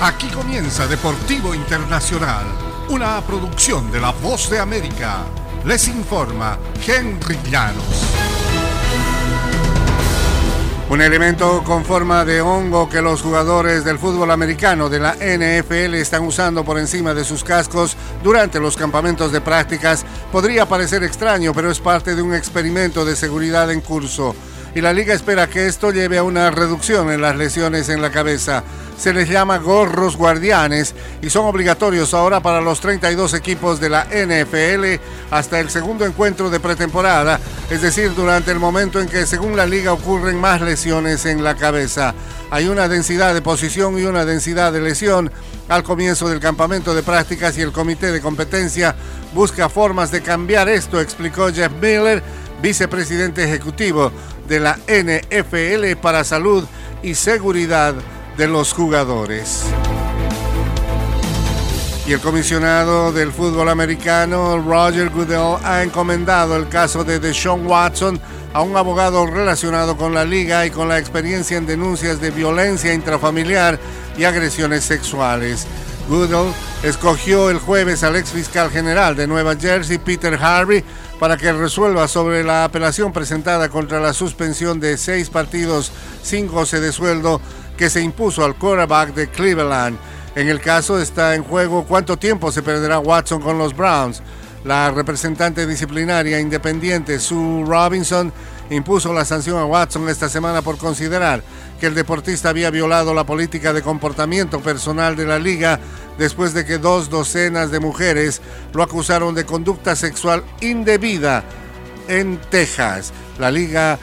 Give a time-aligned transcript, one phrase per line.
[0.00, 2.46] Aquí comienza Deportivo Internacional,
[2.88, 5.24] una producción de La Voz de América.
[5.64, 6.56] Les informa
[6.86, 8.04] Henry Llanos.
[10.88, 15.94] Un elemento con forma de hongo que los jugadores del fútbol americano de la NFL
[15.94, 21.52] están usando por encima de sus cascos durante los campamentos de prácticas podría parecer extraño,
[21.52, 24.36] pero es parte de un experimento de seguridad en curso.
[24.74, 28.10] Y la liga espera que esto lleve a una reducción en las lesiones en la
[28.10, 28.64] cabeza
[28.98, 34.04] se les llama gorros guardianes y son obligatorios ahora para los 32 equipos de la
[34.06, 37.38] NFL hasta el segundo encuentro de pretemporada,
[37.70, 41.54] es decir, durante el momento en que según la liga ocurren más lesiones en la
[41.54, 42.12] cabeza.
[42.50, 45.30] Hay una densidad de posición y una densidad de lesión
[45.68, 48.96] al comienzo del campamento de prácticas y el comité de competencia
[49.32, 52.22] busca formas de cambiar esto, explicó Jeff Miller,
[52.60, 54.10] vicepresidente ejecutivo
[54.48, 56.64] de la NFL para salud
[57.02, 57.94] y seguridad
[58.36, 59.64] de los jugadores.
[62.06, 68.18] Y el comisionado del fútbol americano, Roger Goodell, ha encomendado el caso de Deshaun Watson
[68.54, 72.94] a un abogado relacionado con la liga y con la experiencia en denuncias de violencia
[72.94, 73.78] intrafamiliar
[74.16, 75.66] y agresiones sexuales.
[76.08, 80.82] Goodell escogió el jueves al ex fiscal general de Nueva Jersey, Peter Harvey,
[81.20, 85.92] para que resuelva sobre la apelación presentada contra la suspensión de seis partidos
[86.22, 87.40] sin goce de sueldo
[87.76, 89.98] que se impuso al quarterback de Cleveland.
[90.34, 94.22] En el caso está en juego cuánto tiempo se perderá Watson con los Browns.
[94.64, 98.32] La representante disciplinaria independiente Sue Robinson
[98.70, 101.42] impuso la sanción a Watson esta semana por considerar
[101.80, 105.78] que el deportista había violado la política de comportamiento personal de la liga
[106.18, 108.42] después de que dos docenas de mujeres
[108.74, 111.44] lo acusaron de conducta sexual indebida
[112.08, 113.12] en Texas.
[113.38, 113.98] La liga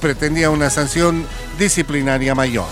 [0.00, 1.26] pretendía una sanción
[1.58, 2.66] disciplinaria mayor.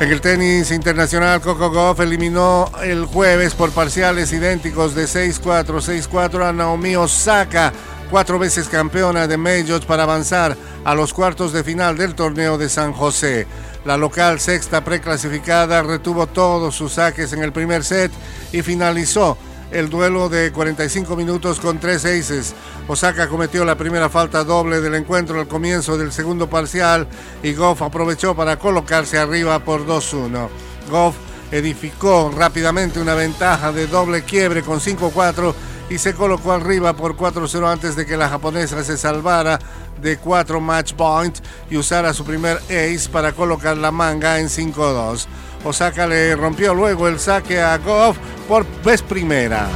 [0.00, 6.48] En el tenis internacional, Coco Goff eliminó el jueves por parciales idénticos de 6-4, 6-4
[6.48, 7.72] a Naomi Osaka,
[8.14, 12.68] cuatro veces campeona de Majors para avanzar a los cuartos de final del torneo de
[12.68, 13.48] San José.
[13.84, 18.12] La local sexta preclasificada retuvo todos sus saques en el primer set
[18.52, 19.36] y finalizó
[19.72, 22.54] el duelo de 45 minutos con tres aces.
[22.86, 27.08] Osaka cometió la primera falta doble del encuentro al comienzo del segundo parcial
[27.42, 30.48] y Goff aprovechó para colocarse arriba por 2-1.
[30.88, 31.16] Goff
[31.50, 35.52] edificó rápidamente una ventaja de doble quiebre con 5-4
[35.90, 39.58] y se colocó arriba por 4-0 antes de que la japonesa se salvara
[40.00, 45.26] de 4 match points y usara su primer ace para colocar la manga en 5-2.
[45.64, 49.68] Osaka le rompió luego el saque a Goff por vez primera.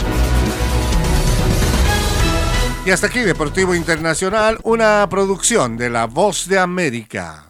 [2.85, 7.48] Y hasta aquí Deportivo Internacional, una producción de La Voz de América.